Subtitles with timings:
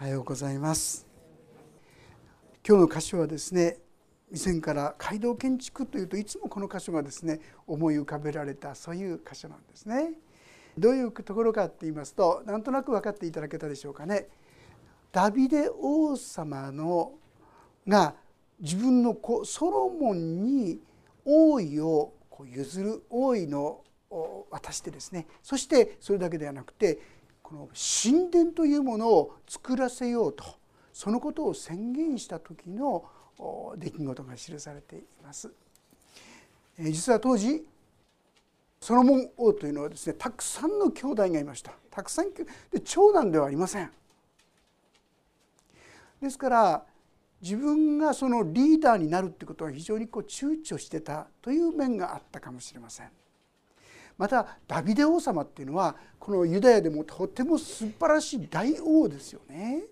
[0.00, 1.06] おはようございます。
[2.66, 3.76] 今日の箇所はですね
[4.32, 10.14] 以前から街道建築というといつもこの箇所がですね思い浮かべられたそういう箇所なんですね。
[10.78, 14.28] どういうところかって言いますとなんとなく分かっていただけたでしょうかね。
[15.12, 17.12] ダビデ王様の
[17.86, 18.14] が
[18.58, 20.80] 自分の子ソロモンに
[21.26, 23.82] 王位をこう譲る王位の
[24.50, 27.19] 渡してですねそしてそれだけではなくて
[27.50, 30.44] この神殿というものを作らせようと
[30.92, 33.04] そのことを宣言した時の
[33.76, 35.50] 出来事が記されています。
[36.78, 37.66] 実は当時
[38.80, 41.72] ソロモン王というのはですねたくさんの兄弟がいました。
[41.90, 42.44] たくさんで
[42.84, 43.90] 長男ではありません。
[46.22, 46.84] ですから
[47.42, 53.10] 自分がそのリーダーになるってことは非常にこう躊躇してたという面があったかもしれません。
[54.20, 59.84] またダビデ王様っていうのはこのユダヤでもとても素晴らしい大王ですよね。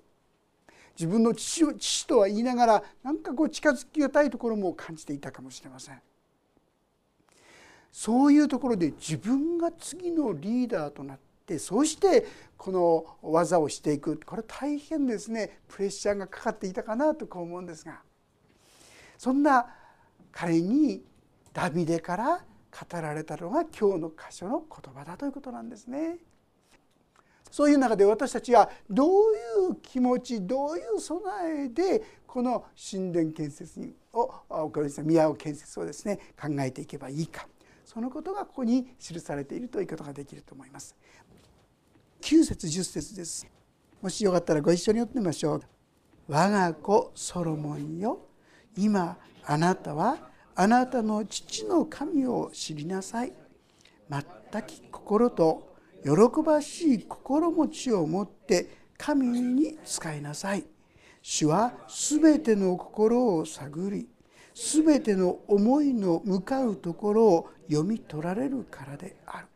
[0.94, 6.02] 自分の父父とは言いながら何かこう近づきがたいところも感じていたかもしれません。
[7.90, 12.26] そういうところで自分が次のリーダーとなってそして
[12.58, 18.02] この技をしていくこれ大変ですねプレッシャーがかかっていたかなとこう思うんですが
[19.16, 19.66] そんな
[20.30, 21.02] 彼に
[21.54, 26.18] ダビデから語られたのが今日の箇所の言葉だということなんですね。
[27.50, 34.34] そういう中で私たちはどういう気持ちどういう備えでこの神殿建設を
[35.02, 37.48] 宮を建設をですね考えていけばいいか
[37.86, 40.94] そのことがここに記されているということができると思います。
[42.20, 43.46] 9節10節です。
[44.02, 45.62] もしよかったらご一緒に読んでみましょう。
[46.28, 48.20] 我が子ソロモンよ
[48.76, 50.18] 今あなたは
[50.60, 53.32] あなたの父の神を知りなさい。
[54.50, 60.64] 全き心と喜ばしい心持ちを持って神に仕えなさい。
[61.22, 64.08] 主はすべての心を探り
[64.52, 69.46] すべての思いの向かうところを読み取られるからである。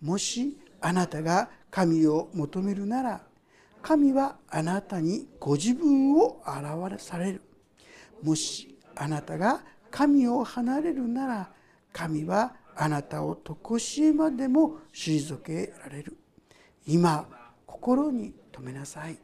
[0.00, 3.22] もしあなたが神を求めるなら
[3.82, 7.42] 神はあなたにご自分を表される。
[8.22, 11.50] もしあなたが神を離れるなら
[11.92, 16.16] 神はあなたを常しえまでも退けられる。
[16.86, 17.28] 今
[17.66, 19.18] 心に留めなさい。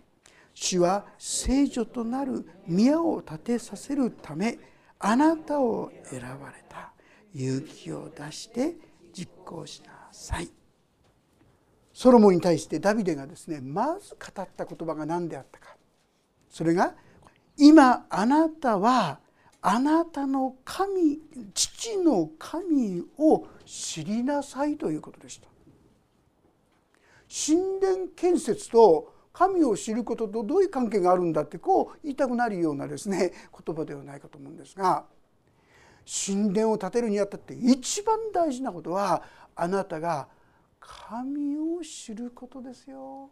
[0.55, 4.59] 主は聖女となる宮を建てさせるため
[4.99, 6.93] あなたを選ばれた。
[7.35, 8.77] 勇気を出して
[9.13, 10.49] 実行しなさい。
[11.93, 15.77] ソロモンに対してダビデがですねまず語った言葉が何であったか。
[16.49, 16.95] それが
[17.57, 19.21] 「今あなたは
[19.67, 21.21] あなたの神
[21.55, 25.49] 父の神を知りなさいということでした
[27.47, 33.33] 神殿建設と神を知ることとどういう関係があるんだってこう言いたくなるようなですね
[33.67, 35.07] 言葉ではないかと思うんですが
[36.27, 39.23] 神殿を建てるにあたって一番大事なことは
[39.57, 40.29] あなたが
[40.79, 43.31] 神を知ることですよ。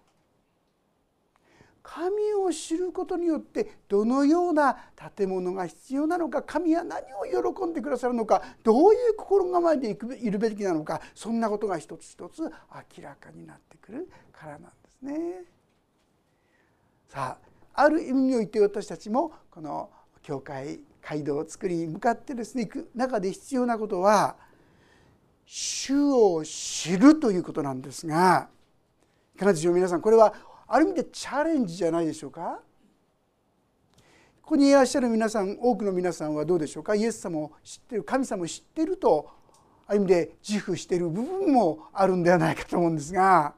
[1.82, 4.76] 神を知ることによってどのような
[5.16, 15.44] 建物が必要なのか神は何を喜んでくださるのかどういう心構えでいるべきなのかそんなことが一つ一つ明らかになってくるからなんですね。
[17.08, 17.36] さ
[17.74, 19.90] あある意味において私たちもこの
[20.22, 24.36] 教会街道を作りに向かってですね行く中で必要なことは
[25.44, 28.48] 主を知るということなんですが
[29.34, 30.32] いかがでしょう皆さんこれは
[30.74, 32.62] ある意味でチャレンジじゃないでしょうか？
[34.40, 36.94] ここにいらっしゃる皆さん多くの皆さんはどうでしょうか？
[36.94, 39.28] イエス様を知ってる神様を知ってると
[39.86, 43.54] ある意味で自負している部分もあるんではないかと思うんですが。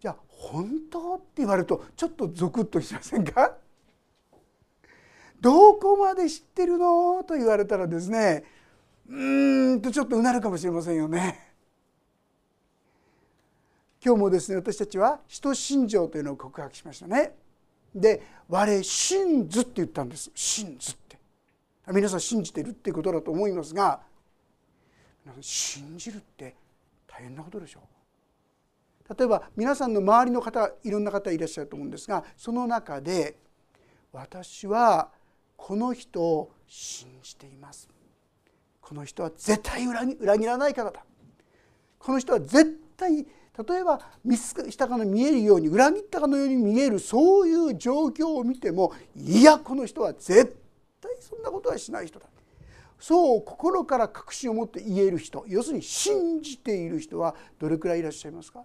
[0.00, 3.56] じゃあ本当って言われるとちょっとゾクッとしませんか？
[5.40, 7.24] どこまで知ってるの？
[7.24, 8.44] と言われたらですね
[9.08, 11.45] うーんとちょっとうなるかもしれませんよね。
[14.04, 17.34] 今日もですね私たちは使徒信条というのを告白しましたね。
[17.94, 21.18] で「我信ず」って言ったんです「信ず」って。
[21.92, 24.00] 皆さん信じてるっていうことだと思いますが
[25.40, 26.56] 信じるって
[27.06, 27.96] 大変なことでしょう。
[29.14, 33.38] 例えば皆さんの周りの方いろんな方いらっしゃると思うんですがその中で
[34.12, 35.10] 私は
[35.56, 37.88] この人を信じています
[38.80, 41.04] この人は絶対裏切らない方だ
[41.98, 43.26] この人は絶対
[43.68, 50.56] 例えば見したかの見えるように裏切ったかのように見えるそういう状況を見てもいやこの人は絶
[51.00, 52.26] 対そんなことはしない人だ。
[52.98, 55.44] そう心から確信を持って言える人。
[55.48, 58.64] 要するに信じている人はどれくらいいらっしゃいますか？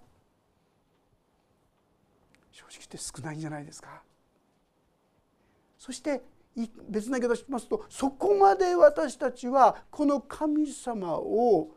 [2.52, 4.02] 正直言って少ないんじゃないですか。
[5.78, 6.22] そして
[6.90, 11.70] 別な言い方しますとそこまで私たちはこの神様を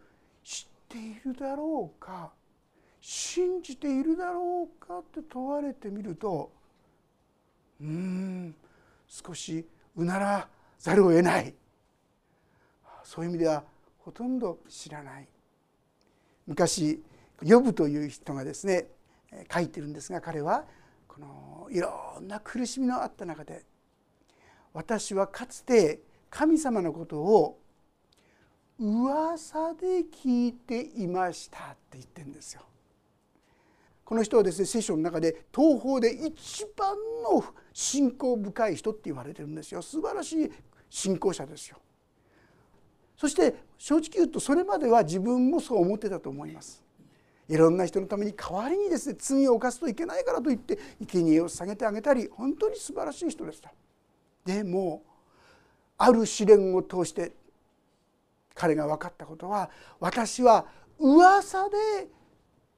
[0.45, 2.33] 知っているだろうか？
[3.07, 6.51] 信じているだろうかって問われてみると
[7.79, 8.55] うーん
[9.07, 10.49] 少しうなら
[10.79, 11.55] ざるを得ない
[13.03, 13.63] そういう意味では
[13.99, 15.29] ほとんど知らない
[16.47, 17.03] 昔
[17.43, 18.87] ヨブという人がですね
[19.53, 20.65] 書いてるんですが彼は
[21.07, 23.67] このいろんな苦しみのあった中で
[24.73, 27.61] 私はかつて神様のことを
[28.79, 32.63] 噂で聞いていましたって言ってるんですよ。
[34.05, 40.53] この人はですね聖書の中で東方で一番の信仰深い人って言われてるんですよ素晴らしい
[40.91, 41.79] 信仰者ですよ。
[43.17, 46.83] そして正直言うとそれまでは自分もそう思ってたと思います。
[47.49, 53.73] いろんな人のために代わりにですね罪を犯すといけないからといって生贄を下げてあげたり本当に素晴らしい人でした。
[54.45, 55.03] でも
[55.97, 57.33] ある試練を通して
[58.55, 59.71] 彼が分かったことは
[60.01, 60.67] 私は
[60.99, 61.77] 噂で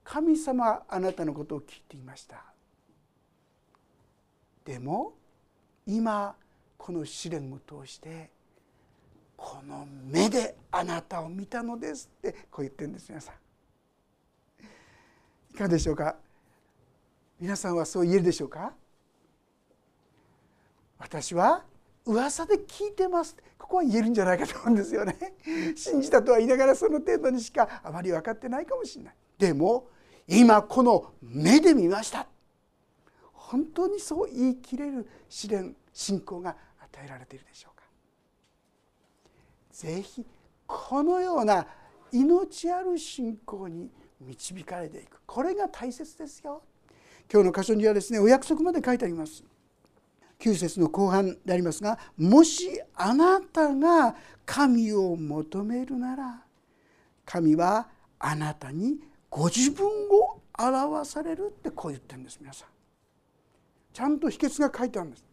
[0.09, 2.45] 神様あなたのことを聞いていました。
[4.65, 5.15] でも
[5.85, 6.37] 今
[6.79, 8.31] この試練を通して
[9.37, 13.35] この目であなたを見たのですってこう言ってるんです皆さん。
[15.53, 16.17] いかがでしょうか？
[17.41, 18.73] 皆さんはそう言えるでしょうか？
[20.99, 21.65] 私は
[22.05, 25.17] 噂で聞いてますここは言えるんじゃないかと思うんですよね。
[25.75, 29.15] 信じたとは言いながらその程度にしかあまり分かってないかもしれない。
[29.37, 29.89] でも
[30.29, 32.27] 今この目で見ました。
[33.33, 37.85] 本当にそう言い切れる試練信仰が与えられているでしょうか。
[39.71, 40.27] ぜひ
[40.67, 41.67] このような
[42.13, 43.91] 命ある信仰に
[44.21, 45.21] 導かれていく。
[45.27, 46.63] これが大切ですよ。
[47.33, 49.45] 今日の箇所にはですねお約束まで書いてあります。
[50.39, 54.15] 9節の後半でありますがもしあなたが
[54.45, 56.43] 神を求めるなら
[57.25, 57.89] 神は
[58.19, 58.99] あなたに
[59.37, 62.69] ご自分を表されるってこう言ってるんです皆さん
[63.93, 65.25] ちゃんと秘訣が書いてあるんです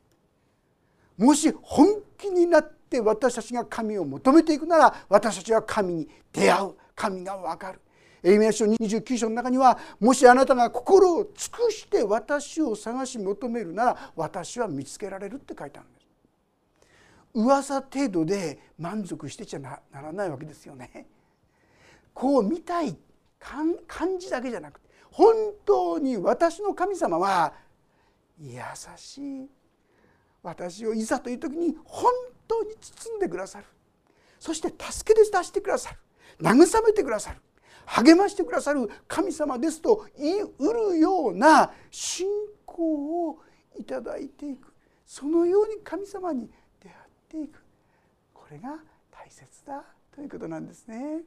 [1.17, 7.79] もし本気になって私たちが神を求めていくなら私たちは神に出会う神が分かる
[8.23, 16.07] エレミア書29章の中にはもしあなたが心を尽くして私を探し求めるなら私は見つけられるって書いてあるんです。
[17.33, 21.07] 噂程度で満足してちゃならないわけですよね。
[22.13, 22.95] こう見たい
[23.43, 25.35] 感じだけじゃなくて本
[25.65, 27.53] 当に私の神様は
[28.39, 28.59] 優
[28.97, 29.49] しい。
[30.41, 32.11] 私をいざという時に本
[32.47, 33.65] 当に包んでくださる。
[34.39, 35.97] そして助け出してくださる。
[36.41, 37.39] 慰めてくださる。
[37.85, 42.27] 励ましてくださる神様ですと言いうるような信
[42.65, 43.39] 仰を
[43.77, 44.73] いただいていく。
[45.05, 46.49] そのように神様に
[46.81, 46.95] 出会っ
[47.29, 47.63] ていく。
[48.33, 48.79] これが
[49.11, 51.21] 大切だということなんですね。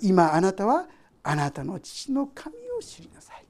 [0.00, 0.88] 今あなたは
[1.22, 3.44] あなたの父の神を知りなさい。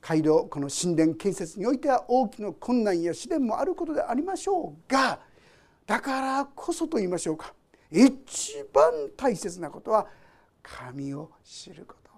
[0.00, 5.20] 街道この神殿建設においては大きな困難や試練もあることでありましょうが
[5.86, 7.54] だからこそと言いましょうか。
[7.90, 10.06] 一番大切なことは
[10.62, 12.10] 神を知ること。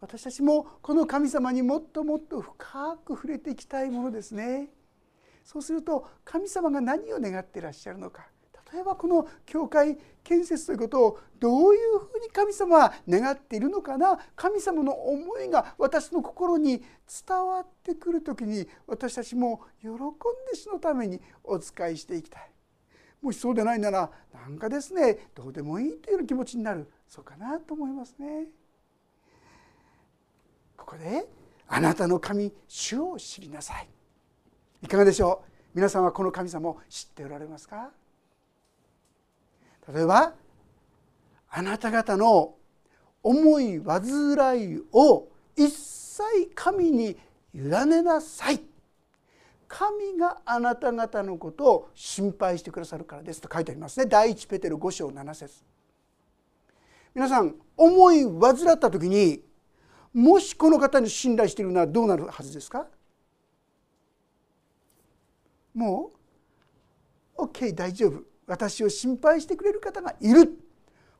[0.00, 4.70] 私たちもこの神様にもっともっと深く触れていきたいものですね。
[5.44, 8.28] そうすると神様が何を願っていらっしゃるのか。
[8.72, 16.82] 例えばこの教会建設ということをどういうふうに神様は願っているのかな神様の思いが私の心に
[17.26, 20.04] 伝わってくる時に私たちも喜んで
[20.54, 22.50] 主のためにお使いしていきたい。
[23.22, 25.30] もしそうでないならなんかですね。
[25.34, 26.88] どうでもいいというような気持ちになる。
[27.08, 28.46] そうかなと思いますね。
[30.76, 31.26] ここで
[31.66, 33.88] あなたの神主を知りなさい。
[34.82, 35.48] いかがでしょう？
[35.74, 37.90] 皆さんはこの神様を知っておられますか？
[39.92, 40.34] 例えば
[41.50, 42.54] あなた方の
[43.22, 46.22] 思い煩いを一切
[46.54, 47.16] 神に
[47.54, 48.60] 委ねなさい。
[49.66, 53.40] 神があなた方のことを心配してくださるからです。
[53.40, 54.06] と書いてありますね。
[54.06, 55.64] 第一ペテル5章7節。
[57.14, 59.42] 皆さん思い患った時に
[60.14, 62.86] もしこの方に信頼しているならどうなるはずですか？
[65.74, 66.12] も
[67.36, 68.22] う？OK 大丈夫。
[68.48, 70.58] 私を心配してくれる方がいる。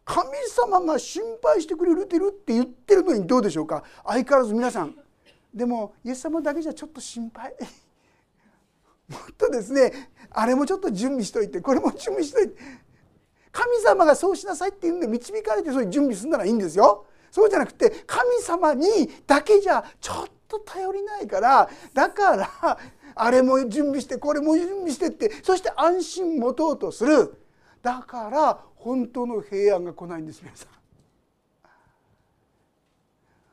[0.04, 2.18] 神様が心配してくれるって
[2.54, 3.84] 言ってるのにどうでしょうか。
[4.04, 4.96] 相変わらず皆さん。
[5.54, 7.54] でもイエス様だけじゃちょっと心配。
[9.08, 12.56] もっとですねあれもちょっと準備しといてこれも準備しといて。
[13.52, 17.04] 神様がそうしなさいって言うんで導かれてそういう準備するならいいんですよ。
[17.30, 18.86] そうじゃなくて神様に
[19.26, 22.78] だけじゃちょっと頼りないからだから
[23.20, 27.34] あれも準備してこれも準備してってそして安心持とうとする
[27.82, 30.68] だから本当の平安が来ないんです皆さん。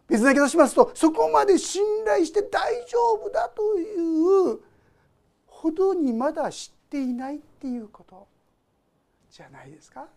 [0.08, 3.96] 別な言い方しますとそこまで信頼して大丈夫だとい
[4.54, 4.60] う
[5.48, 8.28] ほどにまだ知っていないっていうこと
[9.32, 10.08] じゃないですか。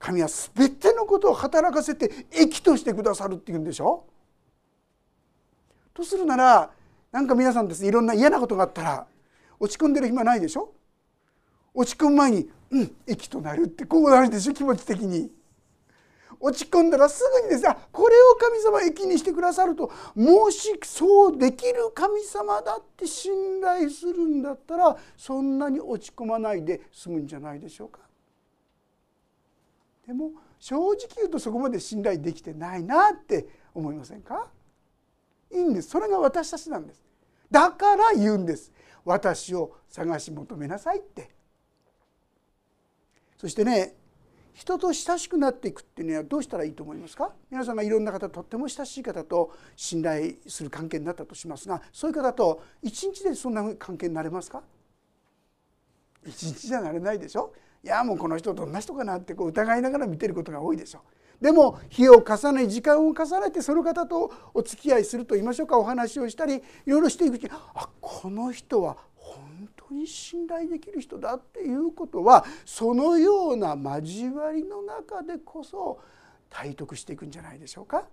[0.00, 4.04] 神は全てのことを働かせて益としてくださるっていうんでしょ
[5.94, 6.70] とするなら
[7.10, 9.06] なんか皆さんですねいろんな嫌なことがあったら
[9.60, 10.72] 落ち込んでる暇ないでしょ？
[11.74, 14.52] 落ち込む前に「うん益となる」ってこうなるでしょ？
[14.52, 15.30] 気持ち的に。
[16.44, 28.00] 落ち込んだらすぐにですねこれを神様益にしてくださるともしそうできる神様だって信頼するんだったらそんなに落ち込まないで済むんじゃないでしょうか。
[30.04, 34.48] でも正直言うとそこまで信頼できてないなって思いませんか？
[35.52, 35.90] いいんです。
[35.90, 37.02] それが私たちなんです。
[37.50, 38.72] だから言うんです。
[39.04, 41.30] 私を探し求めなさいって。
[43.36, 43.94] そしてね
[44.54, 47.32] 人と親しくなっていくっていうのはどうしたらいいと思いますか？
[47.50, 54.62] 皆さんがいろんな方とっても親しい方と信頼する関係になったとしますがそういう方と一日でそんな関係になれますか？
[56.24, 57.52] 一日じゃなれないでしょ？
[57.82, 61.00] いやもうこの人どんな人かなってこう疑いながら見てることが多いでしょ。
[61.42, 75.98] でも日を重ね時間を重ねてその方とお付き合いすると言いましょうかお話をしたりいろいろしていくうちにあこの人は本当に信頼できる人だっていうことはそのような交わりの中でこそ
[76.48, 78.06] 体得していくんじゃないでしょうか。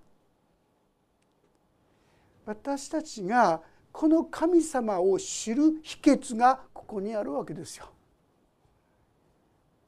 [2.45, 7.89] 私たちがこの神様を知る秘訣がここにあるわけですよ。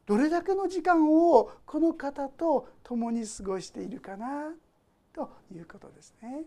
[0.06, 4.52] どれだけの時間をこの方と共に過ごしているかな
[5.14, 6.44] ということですね。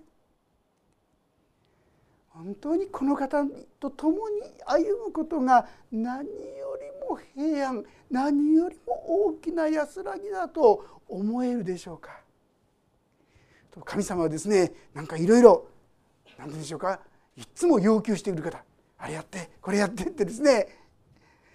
[2.30, 3.44] 本当にこの方
[3.78, 6.26] と共に歩むことが何よ
[6.80, 12.20] りも平安何よりも大きな安らぎだと思えるでしょうか
[13.84, 15.68] 神様はですねなんかいろいろ
[16.36, 17.00] 何でしょうか
[17.36, 18.64] いつも要求している方
[18.98, 20.66] あれやってこれやってってですね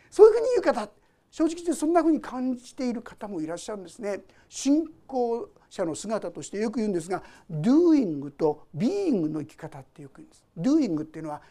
[0.09, 0.89] そういうふうに言う方
[1.31, 4.21] 正直言ってそんなふうに感じている方もいらっしゃるんですね。
[4.47, 10.43] 信仰者の姿としてよく言うんですが doing と being の生き方ってよく言うんです。
[10.57, 11.41] doing っていうのは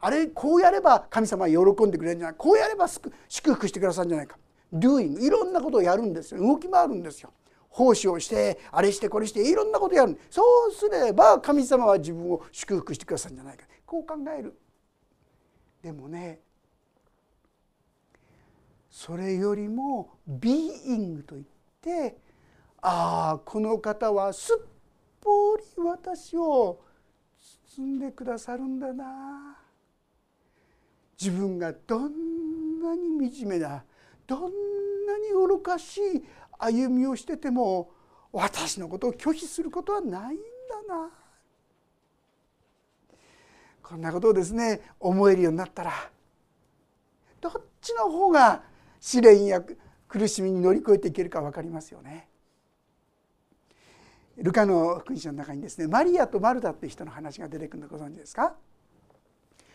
[0.00, 4.38] あれこうやれば神様は喜んでくれるんじゃないこうやれば祝福してくださるんじゃないか
[4.72, 7.32] doing いろんなことをやるんですよ動き回るんですよ。
[7.70, 14.58] 奉仕をしてあれしてこれしていろんなことやるそうすれば神様は自分を祝福してくださるんじゃないかこう考える。
[15.82, 16.40] でもね
[18.98, 20.54] それよりもビー
[20.86, 21.44] イングといっ
[21.80, 22.16] て
[22.82, 24.66] ああこの方はすっ
[25.20, 26.80] ぽり私を
[27.76, 29.56] 包んでくださるんだな。
[31.16, 33.84] 自分がどんなに惨めな
[34.26, 34.48] どんな
[35.20, 36.24] に愚かしい
[36.58, 37.92] 歩みをしてても
[38.32, 40.38] 私のことを拒否することはないん
[40.88, 41.10] だな。
[43.80, 45.92] こんなことをですね思えるようになったら
[47.40, 48.66] どっちの方が
[49.00, 49.62] 試練や
[50.08, 52.28] 苦しみに乗り越えていけるか分かりますよね。
[54.36, 58.54] ルカの福音書の中にですねマリアとマルタって人の話が出てくるのご存知ですか？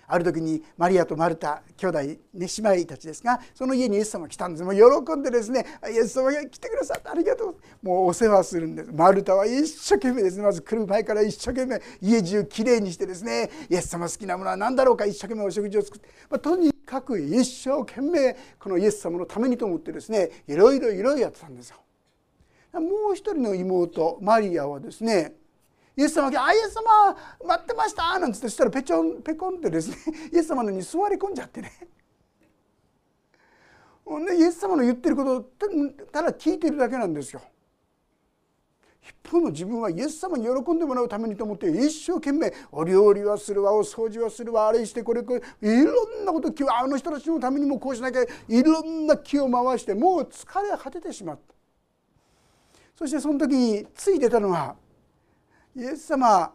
[0.06, 4.64] ある時にマリアとマルタ兄弟ね姉妹たちですがその家にイエス様が来たんです。
[4.64, 7.56] もう喜んでですねイエス様が来てくださってありがとう。
[7.82, 8.92] もうお世話するんです。
[8.92, 10.44] マルタは一生懸命ですね。
[10.44, 21.78] まず来る前から一生懸命家中きれいにしてですねイエス様好きなものは何だろうか一生懸命お食事を作って、まあ、とにかく一生懸命このイエス様のためにと思ってですねいろいろいろいろやってたんですよ。
[22.74, 25.36] もう一人の妹マリアはですね
[25.96, 29.98] イエス様が「あイエス様待ってました」なんつってしたらペチョンペコンってですね
[30.34, 31.72] イエス様のに座り込んじゃってね
[34.04, 35.42] ほんでイエス様の言ってること
[36.12, 37.42] ただ聞いてるだけなんですよ。
[39.04, 51.54] 一方の自分はイエス様に喜んでもらうためにと思って一生懸命お料理はするわお掃除はするわあれしてこれこれいろんなことあの人たちのためにもこうしなきゃいろんな気を回してもう疲れ果ててしまった
[52.96, 54.76] そしてその時につい出たのは
[55.76, 56.54] 「イエス様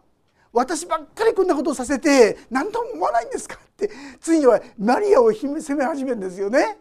[0.51, 3.91] 私ばっかりこんなことをさせて何とも思わないんですか?」って
[4.21, 6.79] ついにはマリアを責め始めるんですよね。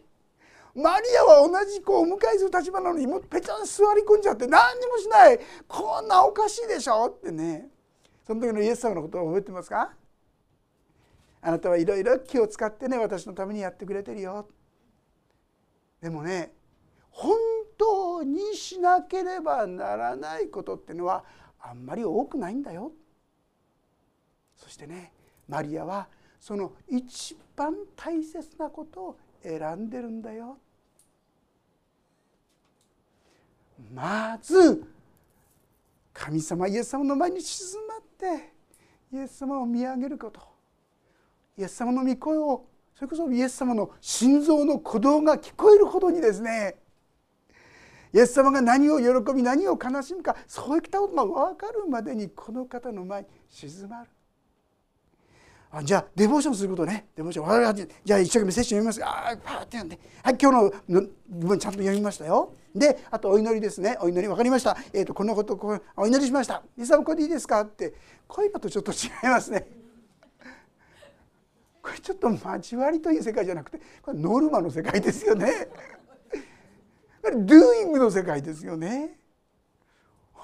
[0.77, 5.39] マリアは同じ子をお迎えする立場なのにもうペチャン座り込んじゃって何にもしない。
[5.67, 7.69] こんなおかしいでしょってね。
[8.25, 9.91] その時のイエス様のことを覚えてますか？
[11.41, 14.47] あなたはいろいろ気を使ってね私のためにやってくれてるよ。
[15.99, 16.53] でもね
[17.09, 17.35] 本
[17.75, 21.23] 当にしなければならないことっていうのは
[21.59, 22.91] あんまり多くないんだよ。
[24.55, 25.11] そしてね
[25.47, 26.07] マリアは
[26.39, 30.59] その一番大切なことを選んでるんだよ。
[33.93, 34.83] まず
[36.13, 38.53] 神様イエス様の前に静まって
[39.13, 40.41] イエス様を見上げること。
[41.57, 42.65] イエス様の御声を
[42.95, 46.75] それこそイエス様の心臓の鼓動が聞こえるほどにですね
[48.13, 54.09] イエス様が何を喜び何を悲しむかそういったことが分かるまでにこの方の前に静まる。
[55.69, 57.07] あじゃあデボーションすることね。
[57.15, 59.03] デボーションじゃあ一生懸命聖書読みます。
[59.03, 59.99] ああパーって読んで。
[60.23, 62.53] はい今日の部分ちゃんと読みましたよ。
[62.73, 63.97] であとお祈りですね。
[64.01, 67.93] お祈り分かりました、えーと、このことこお祈りしました「イエス様これでいいですか?」って。
[68.27, 69.67] こういうのとちょっと違いますね。
[71.81, 75.69] これちょっと交わりという世界じゃなくてこれノルマの世界ですよね。
[77.21, 79.19] これドゥーイングの世界ですよね。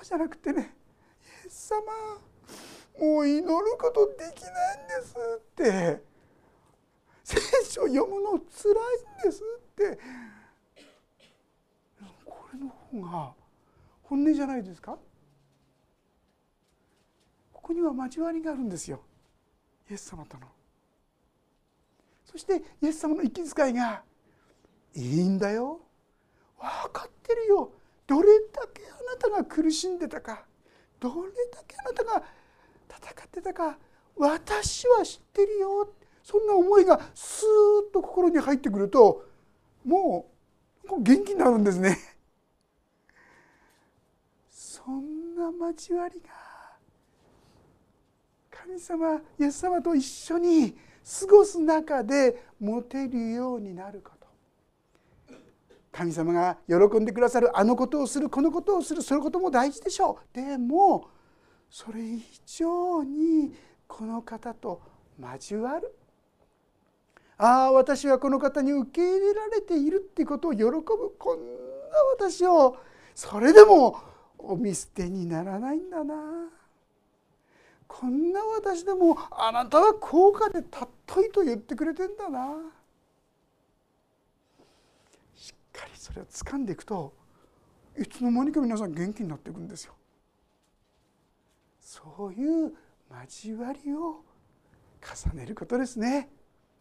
[0.03, 0.75] じゃなくてね
[1.45, 1.81] 「イエス様。
[2.99, 6.03] もう祈ることできないんですって。
[7.23, 9.99] 聖書を読むのつらいんですって。
[12.25, 13.33] これの方が
[14.03, 14.97] 本音じゃないですか？
[17.53, 19.01] ここには交わりがあるんですよ。
[19.89, 20.47] イエス様との。
[22.25, 24.03] そしてイエス様の息遣いが
[24.95, 25.79] いいんだよ。
[26.59, 27.71] 分かってるよ。
[28.05, 30.45] どれだけあなたが苦しんでたか。
[30.99, 32.23] どれだけあなたが
[32.97, 33.77] 戦ってたか。
[34.15, 35.89] 私は知ってるよ。
[36.23, 39.25] そんな思いがスーッと心に入ってくると
[39.83, 40.31] も
[40.89, 41.97] う元気になるんですね。
[44.49, 46.29] そんな交わりが
[48.49, 50.77] 神様イエス様と一緒に
[51.19, 54.27] 過ごす中で持てるようになること。
[55.91, 60.35] 神様が喜んでくださるあのことをするこのことをするそのことも大事でしょう。
[60.35, 61.09] でも
[61.73, 63.51] それ以上に
[63.87, 64.79] この方と
[65.19, 65.95] 交わる。
[67.35, 71.15] ああ私はこの方に受け入れられているっていうことを喜ぶ。
[71.17, 72.77] こんな私を。
[73.15, 73.99] それでも
[74.37, 76.13] お見捨てにならないんだな。
[77.87, 82.55] こんな私でもあなたは高価で尊いと言ってくれてんだな。
[85.35, 87.13] しっかりそれを掴んでいくと
[87.97, 89.95] いつの間にか皆さん元気になっていくんですよ。
[91.93, 92.73] そういう
[93.21, 94.23] 交わりを
[95.29, 96.27] 重ねることですね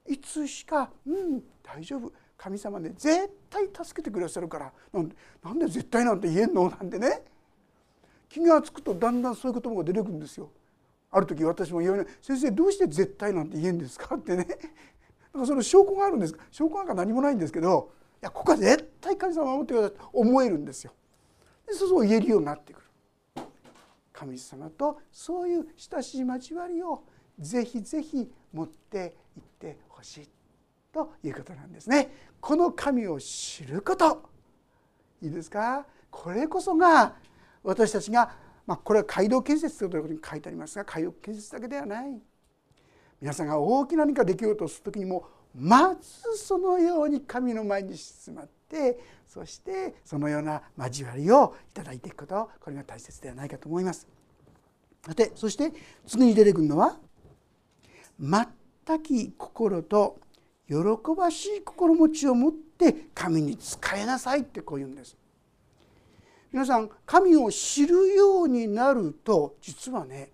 [0.09, 7.25] いつしか「うん大丈夫神様ね絶対助けてくださるからなんでなんで絶対なんて言えんの?」なんてね
[8.27, 10.49] 気が付くとだんだんそういう言葉が出てくるんですよ。
[11.11, 14.47] ある時私も言わない「先生どうして絶対なんて言えんですか?」ってね
[15.35, 20.95] なんかその証拠があるんです証拠なんか何もないんですけどいやここは絶対神様守ってくださいと思えるんですよ。
[21.67, 22.82] でそうそう言えるようになってくる。
[24.23, 27.03] 神様とそういう親しい交わりを
[27.41, 30.29] ぜひぜひ持っていってほしい
[30.93, 32.09] ということなんですね。
[32.41, 34.31] この神を知ること。
[35.21, 35.87] いいですか？
[36.09, 37.17] これこそが
[37.65, 42.21] 私たちが、まあ、これは街道建設ということに書いてありますが街道建設だけではない。
[43.21, 48.53] 皆さんが大きな何かできようとする時にもまずそのように神の前に静まって
[49.27, 54.07] そしてそのような交わりをいただいていくことこれが大切ではないかと思います。
[55.05, 55.73] さてそして
[56.07, 56.99] 次に出てくるのは
[58.21, 60.19] 「全き心と
[60.69, 60.77] 喜
[61.17, 65.17] ばしい心持ちを持って神に仕えなさい」ってこう言うんです。
[66.53, 70.31] 皆さん神を知るようになると実はね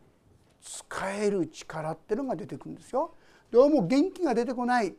[0.61, 3.15] 使える力ってのが出てくるんですよ。
[3.51, 4.95] どうも元気が出てこない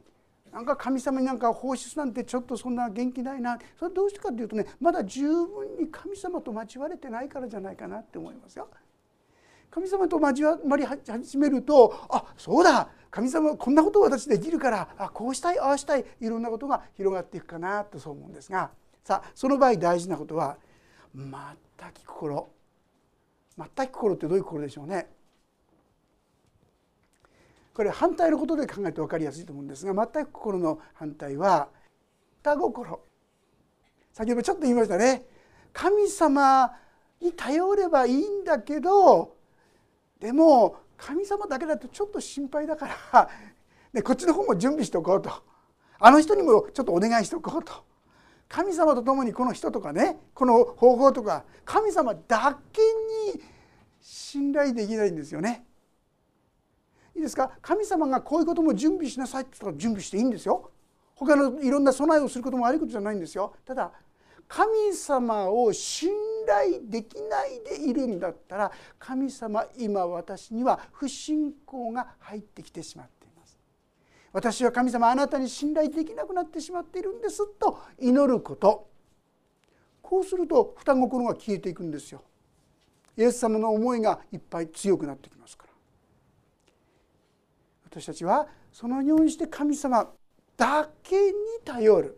[0.51, 3.57] なんか神様になんか放出なんてちょっとそんな元気ないな。
[3.77, 8.67] それどうしてかというとねまだ十分に神様と交われてないからじゃないかなって思いますよ。
[9.69, 12.89] 神様と交わり始めるとあそうだ。
[13.11, 18.71] 神様こんなことを私できるからあこうしたいああしたいいろんなことが広がっていくかなとそう思うんですが。
[19.03, 20.57] さあその場合大事なことは
[21.15, 21.31] 「全
[21.93, 22.49] き心」
[23.57, 25.09] 「全き心」ってどういう心でしょうね？
[27.79, 31.69] これ反対のことで考えて分かりやすいと思うんですが全く心の反対は
[32.43, 32.99] 他心。
[34.11, 35.23] 先ほどちょっと言いましたね。
[35.71, 36.73] 神様
[37.21, 39.33] に頼ればいいんだけど
[40.19, 43.29] でも神様だけだとちょっと心配だから
[43.93, 45.31] ね、こっちの方も準備しておこうと。
[45.99, 47.71] あの人にもちょっとお願いしておこうと。
[48.49, 52.81] 神様と共にこの人とかねこの方法とか神様だけ
[53.35, 53.41] に
[54.01, 55.68] 信頼できないんですよね。
[57.15, 57.51] いいですか？
[57.61, 60.71] 神様がこういうことも準備しなさいって言ったら準備していいんですよ。
[61.15, 63.53] 他のいろんな備えをすることも悪いことじゃないんですよ。
[63.65, 63.91] ただ
[64.47, 66.09] 神様を信
[66.47, 73.59] 頼できないでいるんだったら神様今私には不信仰が入ってきてしまっています。
[74.31, 78.87] 私は神様あなたに信頼できなくなってしまっているんですと祈ること。
[80.01, 82.23] こうすると双心が消えていくんですよ。
[83.17, 85.68] イエス様の思いがいっぱい強くなってきますから。
[87.91, 90.07] 私たちはそのようにして神様
[90.55, 91.33] だけに
[91.65, 92.17] 頼る。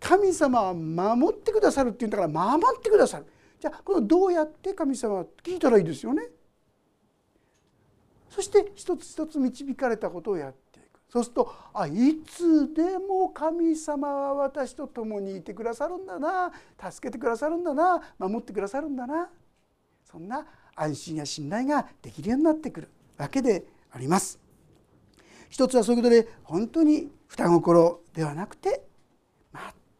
[0.00, 3.26] 神様は守ってくださるっていうんだから守ってくださる。
[3.60, 6.28] じゃあこのどうやって神様は聞いたらいいですよね。
[8.30, 11.00] そして一つ一つ導かれたことをやっていく。
[11.08, 16.50] そうするとあいつでも神様は私と共にいてくださるんだな。
[16.90, 18.00] 助けてくださるんだな。
[18.18, 19.28] 守ってくださるんだな。
[20.04, 22.88] そんな安心や信頼ができるようになってくる。
[23.18, 24.38] わけであります。
[25.48, 28.84] 一つはそういうことで本当に双心ではなくて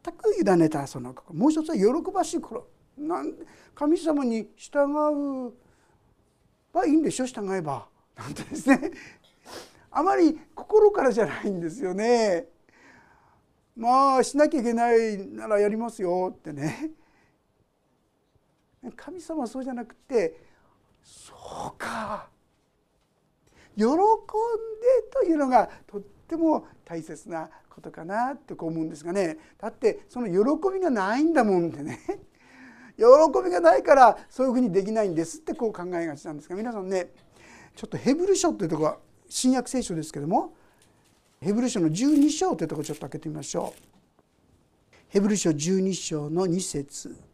[0.04, 1.38] 全く委ねたその心。
[1.38, 2.66] もう一つは喜ばしい心。
[2.98, 3.34] なん
[3.74, 4.84] 神様に従
[5.48, 5.52] う
[6.72, 7.88] はいいんでしょ従えば。
[8.16, 8.92] なんてですね。
[9.90, 12.46] あまり心からじゃないんですよね。
[13.76, 16.90] まあしなきゃいけないならやりますよってね。
[18.94, 20.44] 神様はそうじゃなくて
[21.02, 22.28] そうか。
[23.76, 23.96] 喜んで
[25.12, 29.38] というのがとっても大切なことかなってこう思うんですがね。
[29.58, 32.00] だってその喜びがないんだもんでね。
[32.96, 33.04] 喜
[33.42, 37.12] びがないからそういうふうにできないんですってこう考えがちなんですが皆さんね
[37.74, 40.52] ちょっとヘブル書というところ新約聖書ですけども
[41.40, 43.90] ヘブル書の12章というところちょっと開けてみましょう。
[45.08, 47.29] ヘブル書12章の2節。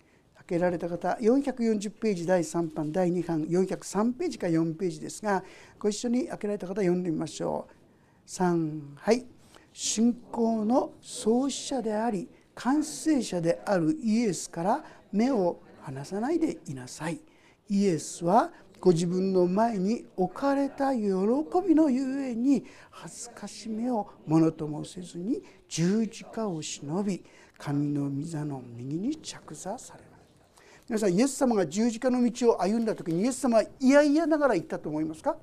[0.47, 5.43] けられた方440ページ第3版第2版403ページか4ページですが
[5.79, 8.29] ご一緒に開けられた方読んでみましょう。
[8.29, 9.27] 3はい。
[9.73, 17.21] 信仰の創始者であり完成者であるイエスから目を離さないでいなさい。
[17.69, 21.03] イエスはご自分の前に置かれた喜
[21.67, 27.23] びのゆえに恥ずかしめをものともせずに十字架を忍び
[27.59, 30.16] 神の御座の右に着座されます。
[30.89, 35.37] 皆さんイエス様が十字架の道を歩んだ時にイエス様は嫌々ながら言ったと思いますか？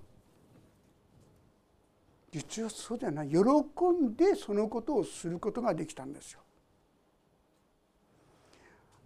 [2.32, 6.40] 実はそうではない喜んでそのことをすることができたんですよ。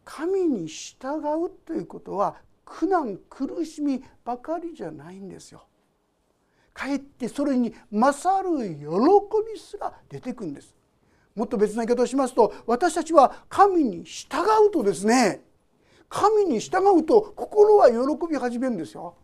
[0.05, 5.65] 神に従うということは苦難苦しみばかりじゃないんですよ。
[6.71, 8.85] かえってそれに勝る喜
[9.51, 10.75] びすら出てくるんです。
[11.35, 15.41] もっと別な言い方をしますと私たちは神に従うとですね
[16.09, 17.97] 神に従うと心は喜
[18.29, 19.15] び始めるんですよ。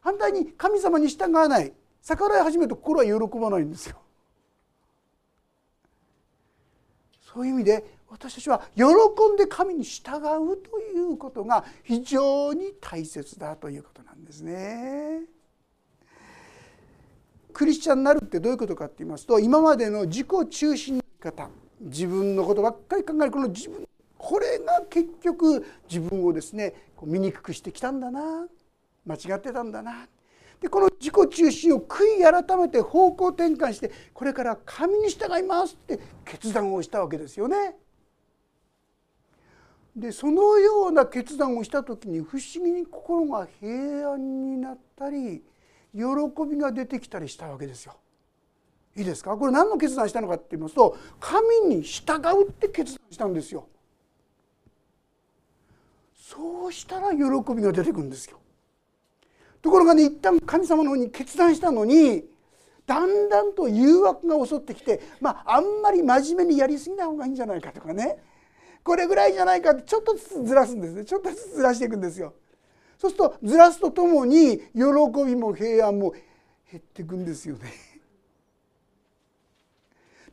[0.00, 3.96] 反対に神様に従わない逆らい始めると心は喜ばないんですよ。
[7.22, 15.22] そういう意味で私たちは喜んで神に従うということが非常に大切だということなんですね。
[17.52, 21.48] クリスチャンになるってどういうことかって言いますと今までの自己中心の方
[21.80, 23.86] 自分のことばっかり考えるこの自分
[24.26, 28.46] これが結局自分をですね醜くしてきたんだな
[29.04, 30.08] 間違ってたんだな
[30.62, 37.76] でこの自己中心を悔い改めて方向転換してこれから神に従いますって決断をしたわけですよね。
[39.94, 45.44] でそのような決断をした時に不思議に心が平安になったり
[45.92, 46.00] 喜
[46.50, 47.94] びが出てきたりしたわけですよ。
[48.96, 49.36] いいですか？
[49.36, 53.68] これ何の決断したのかって言いますと神に従うって決断したんですよ。
[56.26, 57.18] そうしたら喜
[57.54, 58.38] びが出てくるんですよ。
[59.60, 62.24] ところがね一旦神様の方に決断したのに
[62.86, 68.16] だんだんと誘惑が襲ってきてまああんまり真面目にやりすぎない方がいいんじゃないかとかね
[68.82, 72.32] これぐらいじゃないかってちょっとずつずらすんですねちょっとずつずらしていくんですよ。
[72.98, 74.82] そうするとずらすとともに喜
[75.26, 76.12] びも平安も
[76.70, 77.70] 減っていくんですよね。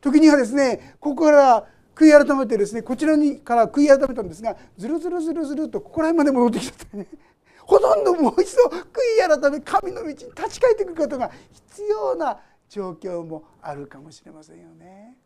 [0.00, 7.06] 時にはですねここから悔い改めてですねこちらにから悔い改めたんですがずるずるずるずるとここら辺まで戻ってきちゃってね
[7.64, 15.16] ほとんどもう一度悔い改め神の道に立ち返っていくことが必要な状況もあるかもしれませんよね。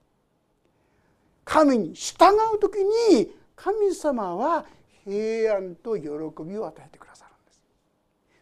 [1.44, 4.66] 神に従う時に神様は
[5.05, 6.09] 平安と喜
[6.44, 7.62] びを与えてくださるんです。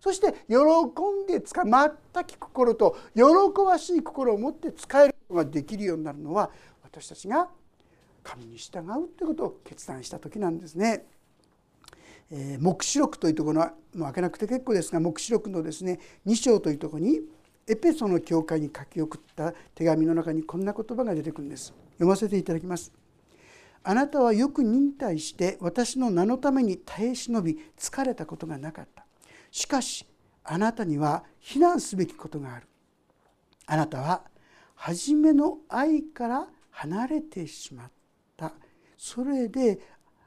[0.01, 3.23] そして喜んで使う全く心と喜
[3.63, 6.51] ばしい心を持って使えることができるようになるのは
[6.83, 7.51] 私たちが
[8.25, 11.07] 神に従うということを決断した時なんですね。
[12.33, 17.21] えー、黙示録というところはもう開けなくて結構ですが黙示録のですね2章というところに
[17.69, 21.75] エペソの教会に書き送った手紙の中にこんな言葉が出てくるんです。
[21.93, 22.93] 読ませていただきます。
[23.87, 29.05] あなたはよく忍耐して私の名のために耐え忍び疲れたことがなかった
[29.51, 30.07] しかし
[30.43, 32.67] あなたには非難すべきことがある
[33.67, 34.23] あなたは
[34.75, 37.94] 初めの愛から離れてしまった
[39.05, 39.79] それで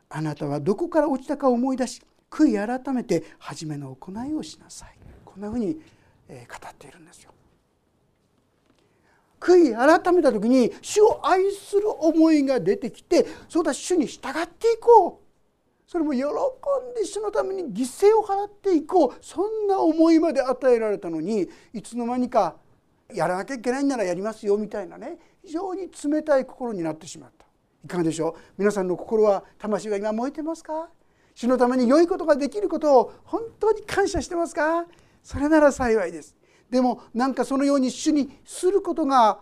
[0.08, 4.96] あなたはどこから落ちたか思い出し悔い改めて初めの行いをしなさい。
[5.26, 7.32] こんなふうに語っているんですよ。
[9.40, 15.90] 悔い改めた時に主を愛する思いが出てきてそうだ主に従っていこう。
[15.90, 16.24] それも喜ん
[16.94, 19.13] で主のために犠牲を払っていこう。
[19.22, 22.56] そんな思いまで与えられたのにいつの間にか
[23.12, 27.46] やらなきゃいけないんならやりますよみたいなね非常に冷たい心になってしまった。
[27.88, 28.41] いかがでしょう？
[28.58, 30.89] 皆さんの心は魂が今燃えてますか？
[31.34, 34.86] 主のために良いことができることを本当に感謝してますか？
[35.23, 36.36] それなら幸いです。
[36.69, 39.39] でもなんかそのように主にすることが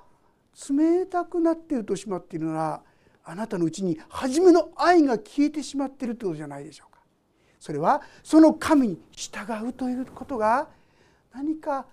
[0.69, 2.81] 冷たくなってるとしまっているなら
[3.23, 6.99] あなたのうちに初めの愛が消えてしまっているということじゃないでしょうか。
[7.59, 10.67] それはその神に従うということが
[11.33, 11.87] 何か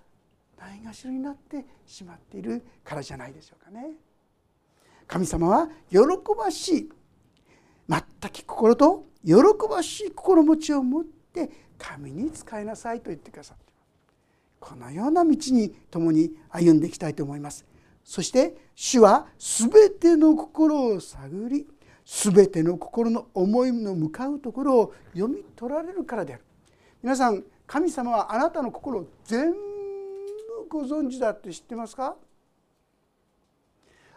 [0.59, 3.93] ないがしろになってしまっているからじゃないでしょうかね。
[5.07, 5.99] 神様は喜
[6.37, 6.89] ばしい
[7.87, 9.33] 全き心と喜
[9.69, 13.73] ばしい心持ちを持って神に仕えなさいと言ってくださって
[14.59, 17.65] このような道に共に歩んでいきたいと思います。
[18.03, 21.67] そして主は全ての心を探り
[22.05, 26.43] 全ての心の思いの向かうところを読み取られるからである。
[27.01, 29.57] 皆さん神様はあなたの心を全部
[30.69, 32.15] ご存知だって知ってますか？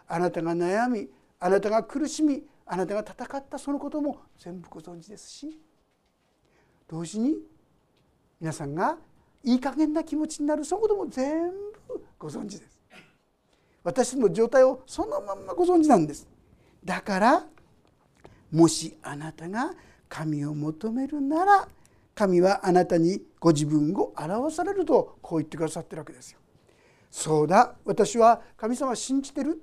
[0.07, 1.07] あなたが悩み
[1.39, 5.59] あなたが苦しみあなたが戦ったそのことも全部ご存知ですし
[6.87, 7.35] 同時に
[8.39, 8.97] 皆さんが
[9.43, 11.49] いい加減な気持ちになるそのことも全
[11.87, 12.81] 部ご存知です。
[13.83, 16.27] 私の状態をそのままご存知なんです。
[16.83, 17.45] だから
[18.51, 19.73] もしあなたが
[20.09, 21.67] 神を求めるなら
[22.15, 26.39] 神はあなたにご自分を表されるとこう言ってくださってるわけですよ。
[27.09, 29.61] そうだ私は神様信じてる。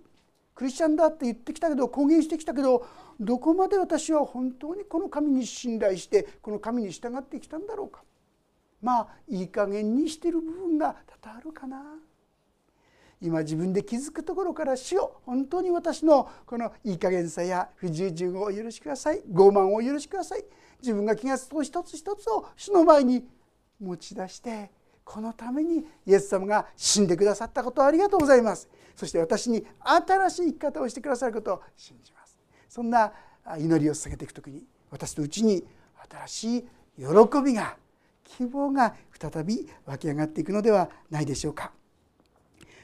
[0.55, 2.87] クリスチャンだって言ってきたけど公言してきたけど
[3.19, 8.03] どこまで私は本当にこの神に信頼してこの神に従ってきたんだろうか。
[8.83, 11.83] まあいい加減にしてる部分が多々あるかな。
[13.21, 19.23] 今自分で気づくところから主よ本当に私のこのいい加減さや不従順をお許しください。
[19.33, 20.45] 傲慢をお許しください。
[20.83, 23.27] 自分が気がつく一つ一つを主の前に
[23.81, 24.71] 持ち出して
[25.05, 28.69] このためにイエス様が死んでくださったことをありがとうございます。
[28.97, 32.39] そして私に新しい生き方をしてくださることを信じます。
[32.69, 33.13] そんな
[33.59, 35.65] 祈りを捧げていく時に私のうちに
[36.27, 36.65] 新しい
[36.99, 37.07] 喜
[37.45, 37.77] びが
[38.25, 41.73] 希望が再び湧き上がっていくのではないでしょうか。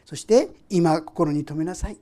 [0.04, 1.98] そして今心に留めなさい。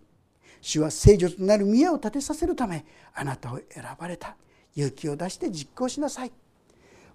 [0.61, 4.37] 主は聖女となる宮を建てさせるためあなたを選ばれた。
[4.75, 6.33] 勇気を出して実行しなさい。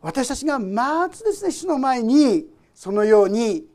[0.02, 3.68] 私たちが待つですね主の前にそのように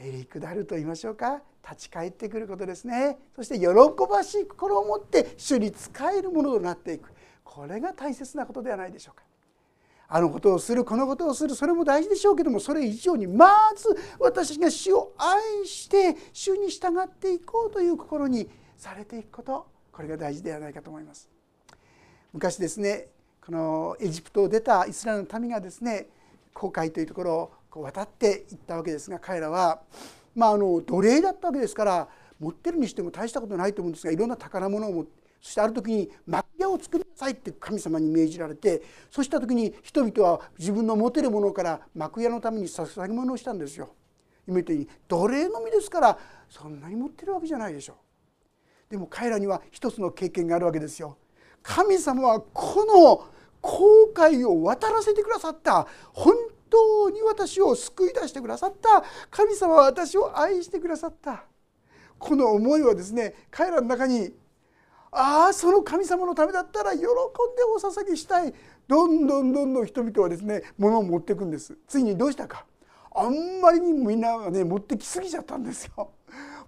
[0.00, 1.42] へりくだると言いましょうか。
[1.62, 3.18] 立ち返ってくることですね。
[3.34, 3.66] そして喜
[4.08, 7.10] ばしい心を持って主に仕えるものとなっていく。
[7.42, 9.24] これが大切なことではないでしょうか。
[10.06, 11.54] あのことをするこのことをする。
[11.54, 19.66] それも大事でしょうけどもそれ以上にまず私が主を愛して主に従っていこうという心にされていくこと。
[19.90, 21.30] これが大事ではないかと思います。
[22.32, 23.06] 昔ですね
[23.44, 26.08] このエジプトを出たイスラエルの民がですね
[26.54, 29.82] 航海というところを渡っていったわけですが彼らは、
[30.34, 32.08] まあ、あの奴隷だったわけですから
[32.40, 43.94] 持ってるにしても大したことないと思うんですがいろんな宝物を持ってそしてある時に幕屋を作りなさいって神様に命じられてそうした時に人々は自分の持てるものから幕屋のために捧げ物をしたんですよ。
[44.48, 47.92] 今言ったように奴隷のみですからそんなに持ってるわけじゃないでしょ
[48.88, 48.90] う。
[48.90, 51.18] でも彼らには一つの経験があるわけですよ。
[51.62, 53.26] 神様はこの
[53.64, 55.86] 後悔を渡らせてくださった。
[56.12, 56.34] 本
[56.68, 59.02] 当に私を救い出してくださった。
[59.30, 61.44] 神様は私を愛してくださった。
[62.18, 64.34] この思いはですね彼らの中に
[65.10, 67.08] ああその神様のためだったら喜んで
[67.74, 68.52] お捧げしたい。
[68.86, 71.74] どんどんどんどん人々はですね物を持っていくんです。
[71.88, 72.66] ついにどうしたか。
[73.14, 76.10] あんまりにみんながね持ってきすぎちゃったんですよ。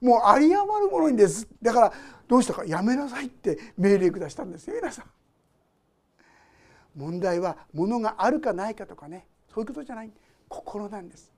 [0.01, 1.47] もう有り余るものにです。
[1.61, 1.93] だから
[2.27, 2.65] どうしたか。
[2.65, 5.05] やめなさいって命令下したんですよ皆さん。
[6.97, 9.27] 問題は物があるかないかとかね。
[9.53, 10.11] そういうことじゃない。
[10.49, 11.31] 心なんです。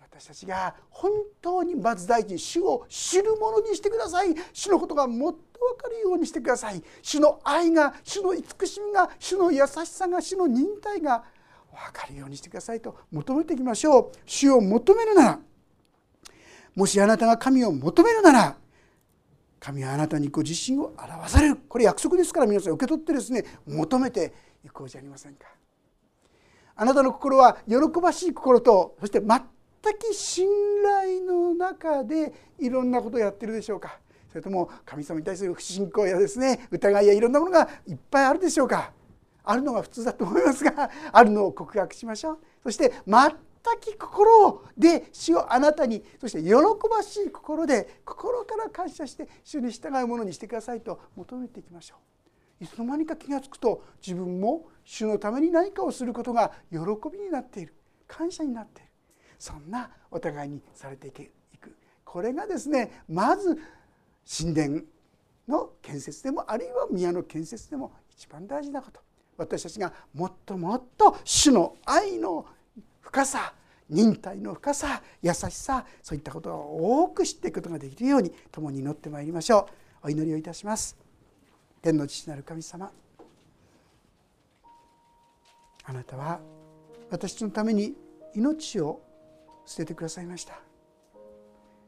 [0.00, 1.10] 私たちが本
[1.42, 4.34] 当にまず第一に主を知るものにしてください。
[4.52, 6.82] 主のことがもっと分かるようにしてください。
[7.02, 11.24] 主の愛が主の慈しみが主の優しさが主の忍耐が
[11.70, 14.12] 分かるようにしてくださいと求めていきましょう。
[14.24, 15.40] 主を求めるなら
[16.74, 18.56] もしあなたが神を求めるなら
[19.60, 21.56] 神はあなたにご自身を表される。
[21.68, 24.32] これ約束ですから皆さん受け取ってですね求めて
[24.64, 25.46] いこうじゃありませんか。
[26.76, 30.46] あなたの心は喜ばしい心とそして全く信
[30.84, 33.98] 頼の中でいろんなことをやってるでしょうか。
[34.28, 38.92] それとも神様に対する不信仰やですね疑いやいろんなものがいっぱいあるでしょうか。
[39.42, 42.38] あるのが普通だと思いますがあるのを告白しましょう。
[42.62, 43.32] そして全
[43.80, 51.96] き心で主をあなたにそして喜ばしい心で心から感謝して主に従うものにしてくださいと求めていきましょ
[52.60, 52.64] う。
[52.64, 56.78] いつの間にか気が付くと自分も主のために何かをすることが喜
[57.12, 57.74] びになっている
[58.06, 58.90] 感謝になっている。
[59.38, 61.30] そんなお互いにされていく。
[62.04, 63.58] これがですねまず
[64.26, 64.80] 神殿
[65.46, 69.00] の建設でもあるいは宮の建設でも一番大事なこと。
[69.36, 72.44] 私たちがもっともっと主の愛の
[73.08, 73.54] 深さ
[73.88, 79.66] 忍耐の深さ優しさそういったことを多く知っていくことができるように共に祈ってまいりましょ
[80.02, 80.08] う。
[80.08, 80.94] お祈りをいたします。
[81.80, 82.92] 天の父なる神様
[85.84, 86.38] あなたは
[87.10, 87.94] 私のために
[88.34, 89.00] 命を
[89.64, 90.60] 捨ててくださいました。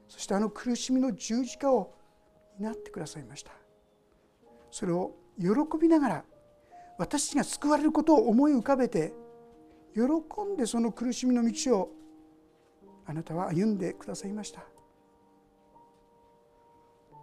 [0.09, 1.93] そしてあの苦しみの十字架を
[2.59, 3.53] 担ってくださいました。
[4.71, 6.25] それを喜びながら
[6.97, 9.13] 私が救われることを思い浮かべて
[9.95, 10.03] 喜
[10.45, 11.93] んでその苦しみの道を
[13.07, 14.63] あなたは歩んでくださいました。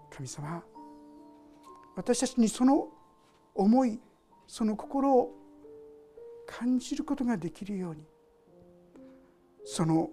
[0.09, 0.63] 神様
[1.95, 2.87] 私たちにその
[3.53, 3.99] 思い
[4.47, 5.31] その心を
[6.47, 8.03] 感じることができるように
[9.63, 10.09] その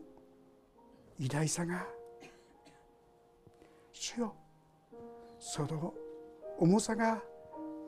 [1.19, 1.87] 偉大さが
[3.93, 4.35] 主よ
[5.39, 5.95] その
[6.59, 7.23] 重さが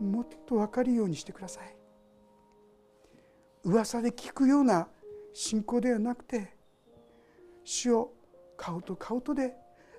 [0.01, 1.86] もっと分かるようにしてください。
[3.67, 4.87] 噂で聞くような
[5.35, 6.55] 信仰ではなくて
[7.65, 8.13] 主を
[8.57, 9.55] 顔と顔とで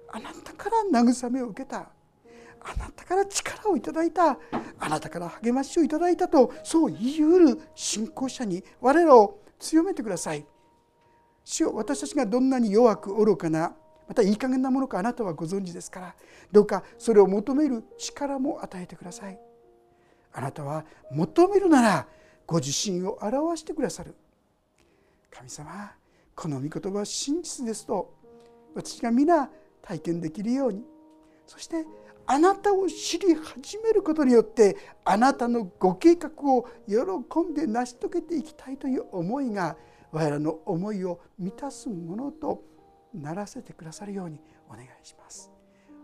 [0.10, 1.90] あなたから慰めを受けた
[2.62, 4.40] あなたから力をいただいた
[4.80, 10.46] あなたから励ましをいただいたとそう言いうる信仰者に我らを強めてください。
[11.44, 13.74] 主よ私たちがどんなに弱く愚かな
[14.08, 16.16] またいい加減なものかあなたはご存知ですから
[16.52, 19.38] どうかそれを求める力も与えてください。
[20.32, 22.08] あなたは求めるなら
[22.48, 24.16] ご自身を表してくださる
[25.30, 25.92] 神様
[26.34, 28.14] この御言葉は真実ですと
[28.74, 29.50] 私が皆
[29.82, 30.84] 体験できるように
[31.46, 31.86] そして
[32.26, 39.78] あなたを知り始めることによってあなたのご計画を喜んで成し遂げていきたいという思いが
[40.12, 42.64] 我らの思いを満たすものと
[43.14, 45.52] ならせてくださるようにお願いします。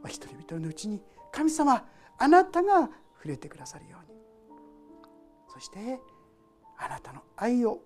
[0.03, 1.01] お一人一人のうちに
[1.32, 1.86] 神様
[2.17, 4.17] あなたが触れてくださるように
[5.53, 5.99] そして
[6.77, 7.79] あなたの愛を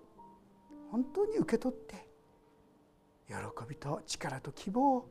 [0.90, 2.08] 本当に受け取って
[3.28, 3.34] 喜
[3.68, 5.10] びと力と希望を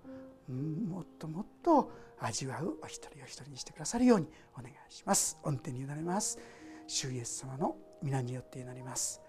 [0.49, 5.37] もっともっと味わうお一人お一人にしてくださるようにお願いします。
[5.43, 6.39] 御手に委ねます。
[6.87, 9.21] 主イエス様の皆によって祈ります。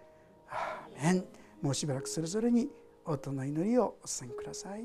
[0.48, 1.24] アーメン。
[1.61, 2.68] もうしばらくそれぞれに
[3.04, 4.84] 音の祈りをお捧げください。